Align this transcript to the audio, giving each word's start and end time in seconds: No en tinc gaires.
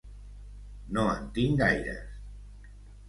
No 0.97 1.03
en 1.17 1.29
tinc 1.37 1.61
gaires. 1.65 2.19